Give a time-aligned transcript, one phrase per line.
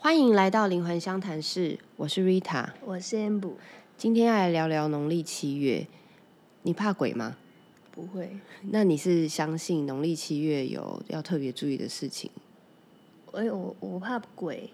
[0.00, 3.54] 欢迎来到灵魂相谈室，我是 Rita，我是 Amber，
[3.96, 5.88] 今天要来聊聊农历七月。
[6.62, 7.36] 你怕鬼吗？
[7.90, 8.30] 不会，
[8.70, 12.30] 那你是相信农历七月有要特别注意的事情？
[13.32, 14.70] 哎，我我怕鬼，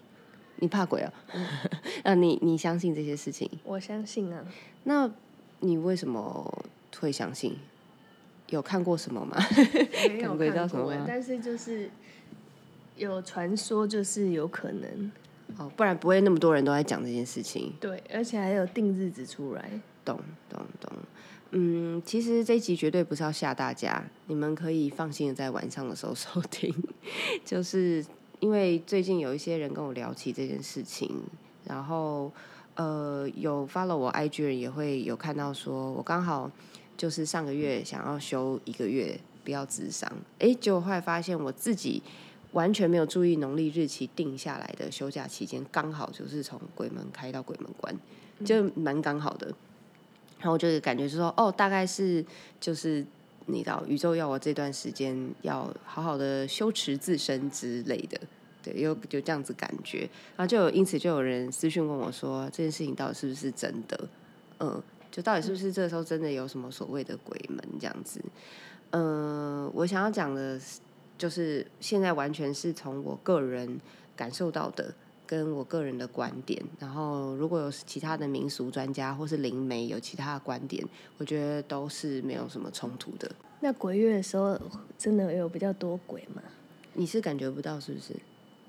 [0.57, 1.11] 你怕鬼啊？
[2.05, 3.49] 那你你相信这些事情？
[3.63, 4.45] 我相信啊。
[4.83, 5.11] 那
[5.61, 6.63] 你为什么
[6.99, 7.57] 会相信？
[8.51, 9.35] 有看过什么吗？
[10.07, 11.89] 没有 鬼叫看什么但是就是
[12.95, 15.11] 有传说，就是有可能
[15.57, 17.73] 哦，不然不会那么多人都在讲这件事情。
[17.79, 19.69] 对，而且还有定日子出来。
[20.03, 20.91] 懂懂懂，
[21.49, 26.71] 嗯，其实这一集绝对不是要吓大家，你们可以放心的在晚上的时候收听，
[27.43, 28.05] 就是
[28.39, 31.23] 因为最近有一些人跟我聊起这件事情，
[31.63, 32.31] 然后
[32.75, 36.51] 呃，有 follow 我 IG 人也会有看到说，我刚好
[36.95, 42.03] 就是上个月想要休一个月不要智商，哎，结果后来发现我自己
[42.55, 47.93] 完全没有注意农历日期定下来的休假期间，刚好就是从鬼门开到鬼门关，
[48.45, 49.47] 就蛮刚好的。
[50.39, 52.23] 然后我就感觉是说，哦，大概是
[52.59, 53.05] 就是
[53.47, 58.17] 你知道，宇宙要我这段时间要好好的修持自身之类的，
[58.63, 60.09] 对，有就这样子感觉。
[60.37, 64.07] 然后就有因此就有人私讯问我说，这件事情到底是不是真的？
[64.59, 68.21] 嗯，就到底是不是这个时候真的有什么所谓的鬼门这样子？
[68.91, 70.57] 嗯，我想要讲的
[71.17, 73.79] 就是现在完全是从我个人
[74.15, 74.93] 感受到的。
[75.27, 83.27] 跟我个人的观点，然后如果有其他的民俗专家或是灵媒有其他的观点，我觉得都是没有什么冲突的。
[83.59, 84.55] 那鬼月的时候，
[84.99, 86.43] 真的有比较多鬼吗？
[86.93, 88.13] 你是感觉不到是不是？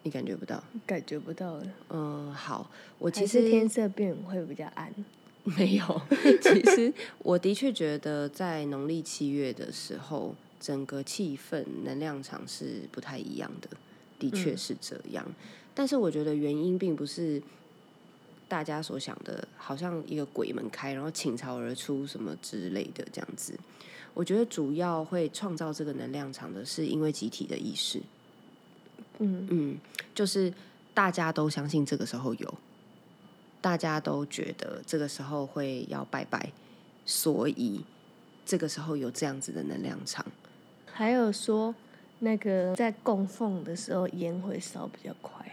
[0.02, 0.64] 你感觉不到？
[0.86, 1.66] 感觉不到的。
[1.90, 4.90] 嗯，好，我其实天色变会比较暗。
[5.44, 6.02] 没有，
[6.40, 10.34] 其实我的确觉得在农历七月的时候，
[10.66, 13.70] 整个气氛能量场是不太一样的，
[14.18, 15.24] 的确是这样。
[15.72, 17.40] 但是我觉得原因并不是
[18.48, 23.56] 大家所想的，好像一个鬼门开，然后倾巢而出什么之类的这样子。
[24.12, 28.02] 我觉得主要会创造这个能量场的是因为集体的意识，
[29.20, 29.78] 嗯嗯，
[30.16, 30.52] 就是
[30.92, 32.54] 大家都相信这个时候有，
[33.60, 36.50] 大家都觉得这个时候会要拜拜，
[37.04, 37.84] 所以
[38.44, 40.26] 这个时候有这样子的能量场。
[40.96, 41.74] 还有说，
[42.20, 45.44] 那个在供奉的时候烟会烧比较快。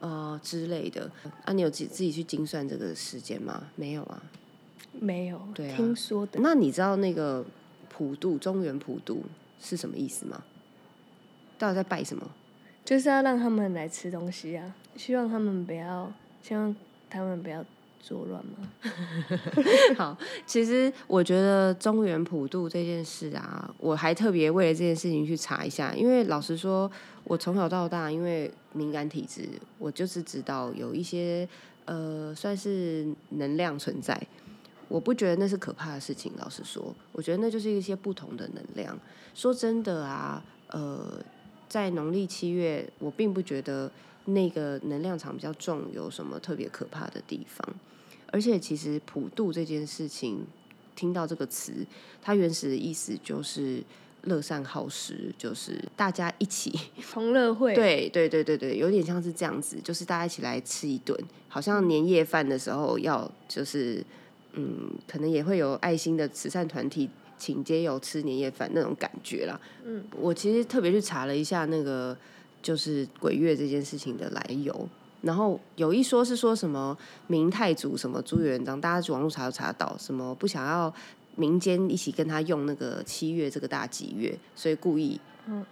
[0.00, 1.10] 呃之类的
[1.44, 3.64] 啊，你有自自己去精算这个时间吗？
[3.74, 4.22] 没有啊。
[4.98, 6.40] 没有，对啊听说的。
[6.40, 7.44] 那你知道那个
[7.90, 9.22] 普渡中原普渡
[9.60, 10.42] 是什么意思吗？
[11.58, 12.26] 到底在拜什么？
[12.82, 16.74] 就是要让他们来吃东西啊，希望他们不要，希望
[17.10, 17.62] 他们不要
[18.06, 18.68] 作乱吗。
[19.98, 26.88] 好，其实我觉得中原普渡这件事啊，我还特别为了这件事情去查一下，因为老实说，
[27.24, 31.48] 我从小到大因为敏感体质，我就是知道有一些
[31.86, 34.16] 呃算是能量存在，
[34.86, 36.32] 我不觉得那是可怕的事情。
[36.38, 38.96] 老实说，我觉得那就是一些不同的能量。
[39.34, 41.20] 说真的啊，呃，
[41.68, 43.90] 在农历七月，我并不觉得
[44.26, 47.74] 那个能量场比较重有什么特别可怕的地方。
[48.32, 50.44] 而且其实普渡这件事情，
[50.94, 51.86] 听到这个词，
[52.20, 53.82] 它原始的意思就是
[54.22, 56.72] 乐善好施，就是大家一起。
[57.12, 61.16] 同乐会，，对对对对对，有点像是这样子，就是大家一起来吃一顿，
[61.48, 64.04] 好像年夜饭的时候要就是
[64.54, 69.60] 嗯，可能也会有爱心的慈善团体请街友吃年夜饭那种感觉啦。
[69.84, 72.16] 嗯，我其实特别去查了一下那个
[72.62, 74.88] 就是鬼月这件事情的来由。
[75.22, 76.96] 然后有一说是说什么
[77.26, 80.92] 明太祖什么朱元璋，大家去网络查都查得到，什么不想要
[81.36, 85.20] 民间一起跟他用那个七月这个大吉月，所以故意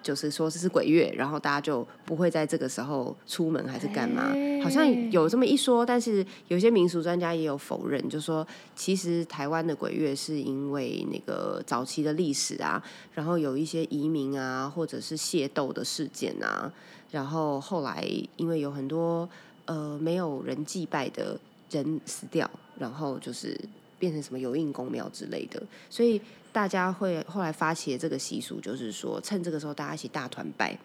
[0.03, 4.33] 就是说这是鬼月，然后大家就不会在这个时候出门还是干嘛？
[4.63, 12.81] 好像有这么一说，但是有些民俗专家也有否认，就说其实台湾的鬼月是因为那个早期的历史啊，
[13.15, 16.73] 然后有一些移民啊，或者是械斗的事件啊，
[17.15, 18.05] 然后后来
[18.37, 19.29] 因为有很多
[19.67, 21.39] 呃没有人祭拜的
[21.71, 23.57] 人死掉，然后就是
[24.01, 26.21] 变成什么有印公庙之类的，所以
[26.51, 30.77] 大家会后来发起的这个习俗，就是说趁这个时候大家一起大团拜，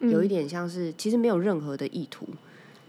[0.00, 2.26] 有一点像是其实没有任何的意图，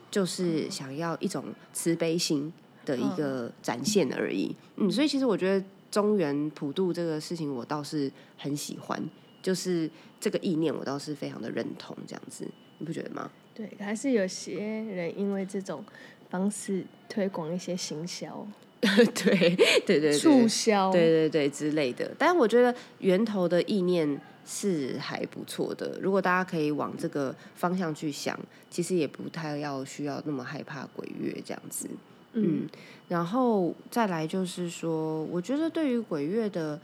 [0.10, 1.44] 就是想要一种
[1.74, 2.54] 慈悲心
[2.86, 4.56] 的一个展现而已。
[4.78, 9.04] 嗯，所以其实我觉得中原普渡这个事情，我倒是很喜欢，
[9.42, 9.92] 就是
[10.22, 13.30] 这个意念，我倒是非常的认同，这样子，你不觉得吗？
[13.54, 15.84] 对，还是有些人因为这种
[16.30, 18.46] 方式推广一些行销、
[18.80, 22.12] 对对对对，促销，对对对之类的。
[22.20, 25.98] 但我觉得源头的意念是还不错的。
[26.00, 28.38] 如果大家可以往这个方向去想，
[28.70, 31.90] 其实也不太要需要那么害怕鬼月这样子。
[32.34, 32.70] 嗯，
[33.08, 36.80] 然后再来就是说，我觉得对于鬼月的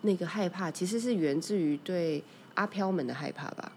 [0.00, 2.22] 那个害怕，其实是源自于对
[2.54, 3.70] 阿飘们的害怕吧。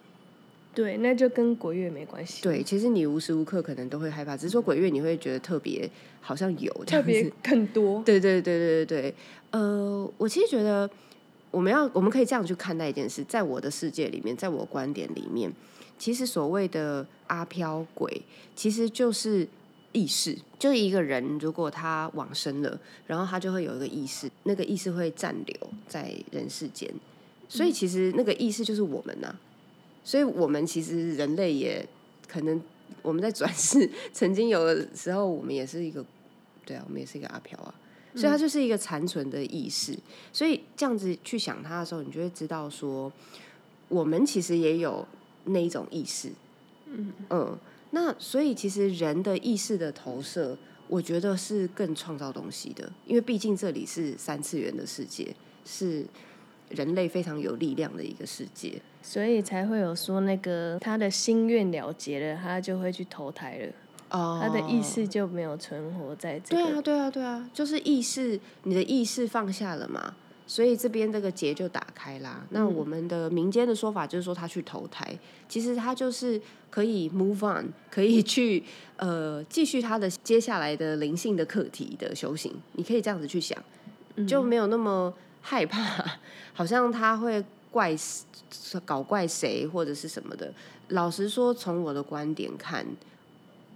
[0.78, 2.44] 对，那就跟鬼月没关系。
[2.44, 5.90] 对，其实你无时无刻可能都会害怕，只是说鬼月你会觉得特别
[6.22, 7.28] 好像有特别。
[7.42, 8.04] 更多。
[8.04, 9.16] 对对对对对对，
[9.50, 10.88] 呃，我其实觉得
[11.50, 15.52] 我们要我们可以这样去看待一件事，在我的世界里面，在我观点里面，
[15.98, 18.22] 其实所谓的阿飘鬼，
[18.56, 19.48] 其实就是
[19.94, 25.56] 意识，就是一个人如果他往生了，然后他就会有一个意识，那个意识会暂留
[25.88, 26.88] 在人世间，
[27.50, 29.36] 所以其实那个意识就是我们呐、
[30.08, 31.86] 所以我们其实人类也
[32.30, 32.62] 可能
[33.02, 36.06] 我们在转世， 曾经有的时候我们也是一个，
[36.66, 37.76] 对啊，我们也是一个阿飘啊，
[38.16, 39.94] 所以它就是一个残存的意识。
[40.32, 43.12] 所以这样子去想它的时候，你就会知道说，
[43.90, 45.06] 我们其实也有
[45.44, 46.32] 那一种意识。
[46.86, 47.60] 嗯
[47.92, 50.58] 那所以其实人的意识的投射，
[50.88, 56.06] 我觉得是更创造东西的，因为毕竟这里是三次元的世界，是
[56.70, 58.82] 人类非常有力量的一个世界。
[59.02, 63.72] 所以才会有说那个他的心愿了结了，他就会去投胎了，
[64.10, 66.62] 哦他的意识就没有存活在这个。
[66.62, 70.14] 对啊，对啊，对啊，就是意识，你的意识放下了嘛，
[70.46, 72.46] 所以这边这个结就打开啦。
[72.50, 75.18] 那我们的民间的说法就是说他去投胎，
[75.48, 78.62] 其实他就是可以 move on，可以去
[78.98, 82.54] 呃继续他的接下来的灵性的课题的修行。
[82.74, 83.58] 你可以这样子去想，
[84.28, 85.80] 就没有那么害怕，
[86.54, 87.96] 好像他会怪
[88.86, 90.54] 搞怪谁或者是什么的。
[90.90, 92.86] 老实说，从我的观点看，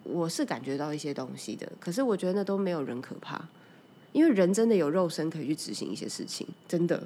[0.04, 3.42] 我是感觉到一些东西的，可是我觉得那都没有人可怕，
[4.14, 7.02] 因为人真的有肉身可以去执行一些事情，真的。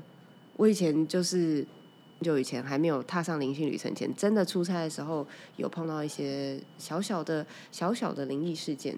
[0.57, 1.65] 我以前就是，
[2.21, 8.95] 就以前还没有踏上灵性旅程前，真的出差的时候有碰到一些小小的、小小的灵异事件，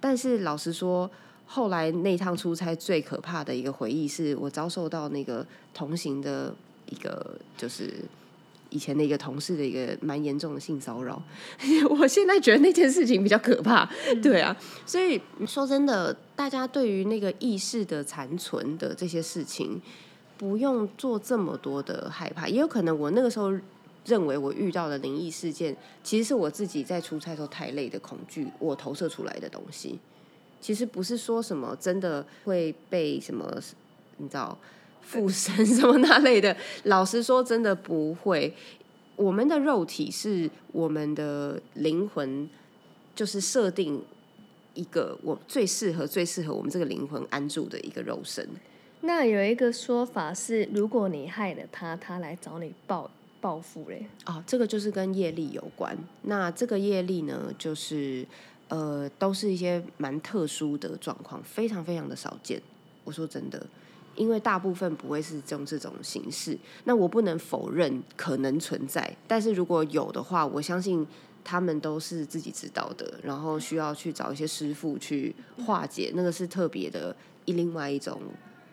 [0.00, 1.10] 但是老实说，
[1.46, 6.54] 后来那趟出差最可怕的一个回忆，是我遭受到那个同行的
[6.90, 7.92] 一个就是。
[8.70, 11.22] 以前的一个同事的一个蛮严重的性骚扰，
[11.90, 13.88] 我现在觉得那件事情比较可怕，
[14.20, 19.80] 对啊，所以说真的，大家对于那个意识的残存的这些事情，
[20.36, 23.52] 不用做这么多的害怕，也有可能我那个时候
[24.06, 30.00] 认为我遇到的灵异事件，其实是我自己在出差时候太累的恐惧，我投射出来的东西，
[30.64, 33.46] 其实不是说什么真的会被什么，
[34.16, 34.56] 你知道。
[35.02, 38.50] 附身什么那类的，老实说，真的不会。
[39.16, 42.48] 我们的肉体是我们的灵魂，
[43.14, 44.02] 就是设定
[44.72, 48.48] 一个我最适合、最适合我们这个灵魂安住的一个肉身。
[49.02, 53.10] 那有一个说法是，如果你害了他，他来找你报
[53.42, 54.06] 报复嘞。
[54.24, 55.94] 哦，这个就是跟业力有关。
[56.22, 58.26] 那这个业力呢，就是
[58.74, 62.60] 呃，都是一些蛮特殊的状况，非常非常的少见。
[63.04, 63.64] 我说真的。
[64.16, 71.04] 因为大部分不会是用这种形式，那我不能否认可能存在，但是如果有的话，我相信
[71.42, 75.34] 他们都是自己知道的，然后需要去找一些师傅去
[75.66, 78.20] 化解，那个是特别的一另外一种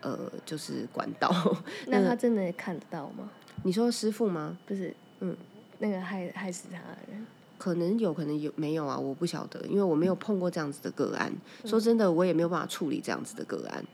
[0.00, 1.28] 呃，就是管道。
[1.90, 3.28] 那他真的看得到吗？
[3.64, 4.56] 你说师傅吗？
[4.64, 5.36] 不是，嗯，
[5.80, 7.26] 那个害害死他的人，
[7.62, 8.98] 可能有可能有没有啊？
[8.98, 11.32] 我不晓得，因为我没有碰过这样子的个案。
[11.64, 13.84] 说真的，我也没有办法处理这样子的个案。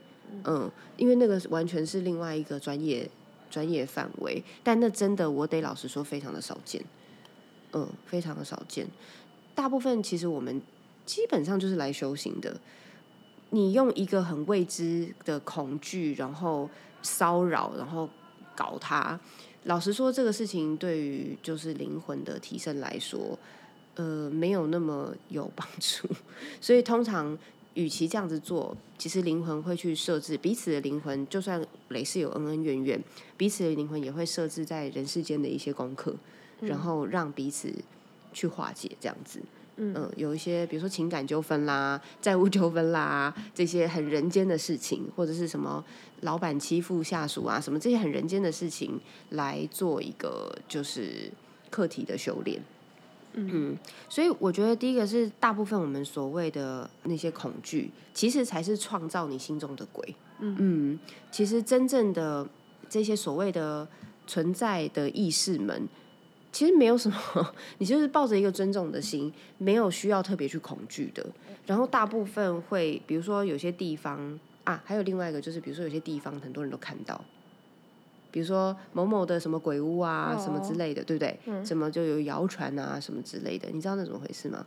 [0.43, 3.07] 嗯，因为那个完全是另外一个专业
[3.51, 6.83] 专业范围，但那真的我得老实说，非常的少见。
[7.73, 8.87] 嗯，非常的少见。
[9.53, 10.59] 大部分其实我们
[11.05, 12.59] 基本上就是来修行的。
[13.51, 16.67] 你用一个很未知的恐惧，然后
[17.03, 18.09] 骚扰，然后
[18.55, 19.19] 搞他。
[19.63, 23.37] 老实说，这个事情对于就是灵魂的提升来说，
[23.95, 26.07] 呃，没有那么有帮助。
[26.61, 27.37] 所以通常。
[27.75, 33.01] 与其这样子做，其实灵魂会去设置彼此的灵魂，就算累世有恩恩怨怨，
[33.37, 36.13] 彼此的灵魂也会设置在人世间的一些功课，
[36.59, 37.71] 然后让彼此
[38.33, 39.39] 去化解这样子。
[39.81, 45.83] 嗯、有一些比如说情感纠纷啦、债务纠纷啦，这些很人间的事情，或者是什么
[46.21, 51.31] 老板欺负下属啊，什么这些很人间的事情，来做一个就是
[51.69, 52.61] 课题的修炼。
[53.33, 53.77] 嗯，
[54.09, 60.15] 所以我觉得第一个是大部分我们所谓的那些恐惧，其实才是创造你心中的鬼。
[60.39, 60.97] 嗯
[61.31, 62.47] 其实真正的
[62.89, 63.87] 这些所谓的
[64.25, 65.87] 存在的意识们，
[66.51, 71.25] 其实没有什么， 你就是抱着一个尊重的心，没有需要特别去恐惧的。
[71.65, 77.19] 然后大部分会，比如说有些地方啊，还有另外一个就是，比如说有些地方很多人都看到，
[78.31, 81.39] 比如说某某的什么鬼屋啊，哦什么之类的，对不对？
[81.45, 84.65] 嗯什么就有谣传啊，什么之类的，你知道那怎么回事吗？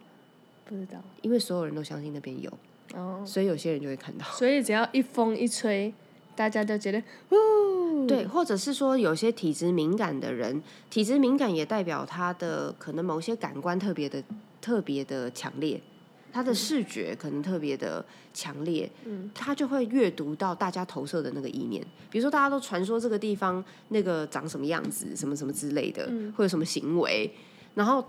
[0.64, 1.02] 不知道。
[1.22, 2.52] 因为所有人都相信那边有，
[2.94, 4.24] 哦，所以有些人就会看到。
[4.26, 5.92] 所以只要一风一吹，
[6.36, 7.02] 大家都觉得，
[8.02, 14.22] 呜，对，或者是说有些体质敏感的人，体质敏感也代表他的可能某些感官特别的
[14.60, 15.80] 特别的强烈，
[16.32, 18.04] 他的视觉可能特别的
[18.34, 21.84] 强烈，嗯，他就会阅读到大家投射的那个意念。
[22.10, 27.30] 比如说大家都传说这个地方那个长什么样子，什么什么之类的，嗯会有什么行为，
[27.74, 28.04] 然后。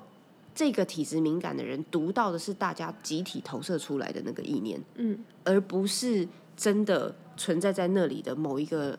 [0.56, 8.96] 这个体质敏感的人读到的是大家集体投射出来的那个意念，嗯，而不是真的存在在那里的某一个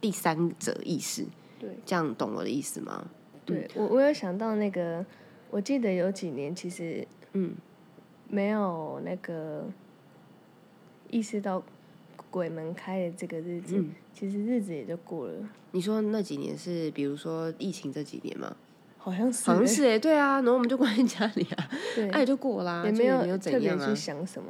[0.00, 1.24] 第三者意识。
[1.60, 3.04] 对这样懂我的意思吗？
[3.44, 5.04] 对，我我有想到那个，
[5.50, 7.54] 我记得有几年其实嗯，
[8.28, 9.64] 没有那个
[11.10, 11.60] 意识到
[12.30, 15.34] 鬼门开的这个日子，嗯其实日子也就过了，
[15.72, 18.54] 你说那几年是比如说疫情这几年吗？
[18.98, 24.00] 好像是，好像是哎、对啊，然后我们就关在家里啊，对，那也就过啦，也没有也没有特怎样啊别去。
[24.00, 24.48] 想什么，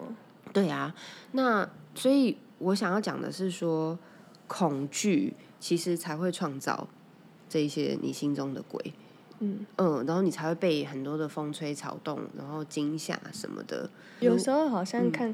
[0.52, 0.94] 对啊，
[1.32, 3.98] 那所以我想要讲的是说，
[4.48, 6.88] 恐惧其实才会创造
[7.48, 8.92] 这一些你心中的鬼。
[9.40, 13.88] 嗯，嗯，然后你才会被很多的风吹草动，然后惊吓什么的。
[14.18, 15.32] 有时候好像看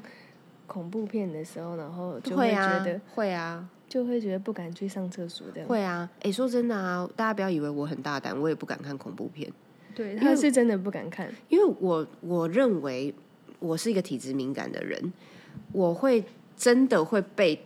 [0.67, 6.11] 恐怖片的时候，然后就会觉得，会啊，就会觉得不敢去上厕所这样，会啊。
[6.21, 9.51] 哎，说真的啊，大家不要以为我很大胆，我也不敢看恐怖片，
[9.95, 13.15] 对，他是真的不敢看，因为我我认为
[13.59, 15.13] 我是一个体质敏感的人，
[15.73, 16.23] 我会
[16.59, 17.65] 真的会被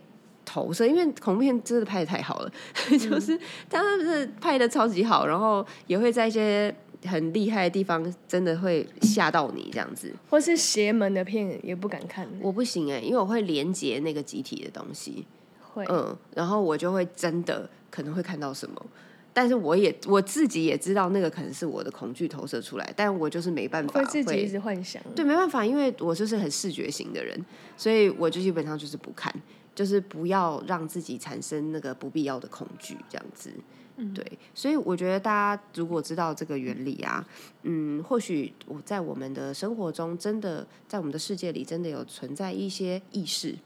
[0.51, 2.51] 投射，因为恐怖片真的拍的太好了，
[2.97, 3.39] 就是
[3.69, 6.73] 他们是拍的超级好，然后也会在一些
[7.05, 10.11] 很厉害的地方，真的会吓到你这样子。
[10.27, 15.27] 或是邪门的片也不敢看，我不行哎、因为我会连接那个集体的东西，
[15.61, 18.83] 会，嗯，然后我就会真的可能会看到什么。
[19.31, 27.45] 但是我也我自己也知道那个可能是我的恐惧投射出来，但我就是没办法会自己一直幻想，对，没办法，因为我就是很视觉型的人，
[27.77, 29.33] 所以我就基本上就是不看，
[29.75, 33.51] 就是不要让自己产生那个不必要的恐惧，这样子。
[34.01, 37.27] 嗯对，所以我觉得大家如果知道这个原理啊，
[37.63, 43.57] 嗯，或许我在我们的生活中，真的在我们的世界里，真的有存在一些意识。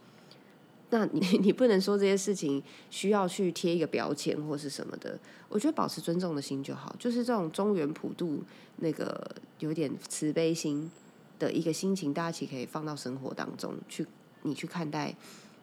[0.89, 5.19] 那你 你不能说这些事情需要去贴一个标签或是什么的，
[5.49, 8.43] 我觉得保持尊重的心就好，就是这种中原普渡
[8.77, 10.89] 那个有点慈悲心
[11.37, 14.03] 的一个心情，大家其实可以放到生活当中去，
[14.41, 15.15] 你去看待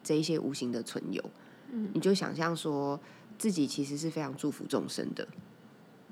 [0.03, 1.23] 这一些无形的存有，
[1.71, 1.89] 嗯。
[1.93, 2.99] 你就想象说
[3.37, 5.27] 自己其实是非常祝福众生的，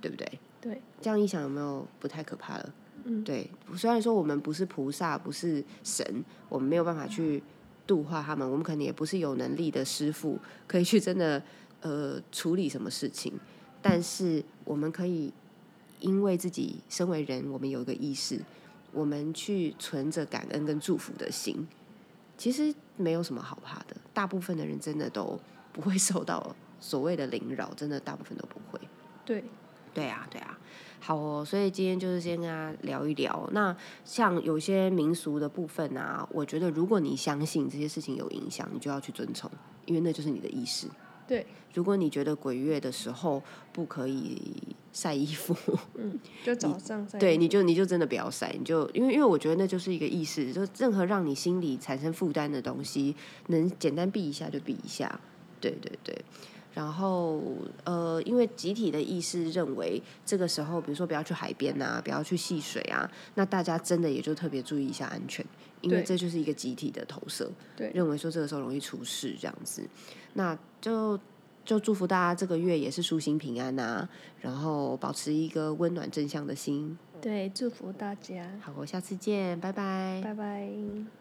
[0.02, 0.40] 对不对？
[0.62, 2.74] 对，这样一想有没有不太可怕了？
[3.06, 3.24] 嗯。
[3.24, 7.42] 对，虽然说我们不是菩萨，不是神，我们没有办法去
[7.88, 11.42] 度化他们，我们可能也不是有能力的师傅，可以去真的
[11.82, 13.34] 呃处理什么事情，
[13.82, 15.34] 但是我们可以
[16.00, 18.40] 因为自己身为人，我们有一个意识，
[18.92, 21.68] 我们去存着感恩跟祝福的心，
[22.38, 23.96] 其实没有什么好怕的。
[24.14, 25.40] 大部分的人真的都
[25.72, 28.80] 不会受到 所谓的凌扰，真的大部分都不会。
[29.26, 29.44] 对，
[29.94, 30.58] 对啊，对啊，
[31.00, 33.50] 好哦，所以今天就是先跟大家聊一聊。
[33.54, 33.76] 那
[34.06, 39.50] 像有些民俗的部分啊，我觉得如果你相信这些事情有影响，你就要去遵从，
[39.86, 40.88] 因为那就是你的意识。
[41.30, 41.46] 对，
[41.76, 44.42] 如果你觉得鬼月的时候不可以
[44.92, 45.56] 晒衣服，
[45.94, 53.16] 嗯，就早上晒对，你就你就真的不要晒，你就因为因为我觉得那就是一个意识，就任何让你心里产生负担的东西，
[53.48, 55.22] 能简单避一下就避一下。
[55.62, 56.18] 对对对。
[56.72, 57.42] 然后，
[57.84, 65.44] 呃，因为集体的意识认为这个时候，比如说不要去海边啊，不要去戏水啊，那大家真的也就特别注意一下安全，
[65.82, 69.82] 因为对这就是一个集体的投射，对认为说这个时候容易出事这样子，
[70.34, 71.20] 那就
[71.64, 74.08] 就祝福大家这个月也是舒心平安啊，
[74.42, 76.98] 然后保持一个温暖正向的心。
[77.22, 80.22] 对，祝福大家，好，我下次见，拜拜。
[80.24, 81.19] 拜拜。